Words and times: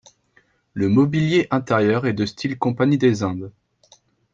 Le 0.73 0.89
mobilier 0.89 1.47
intérieur 1.51 2.07
est 2.07 2.13
de 2.13 2.25
style 2.25 2.57
compagnie 2.57 2.97
des 2.97 3.21
Indes. 3.21 3.51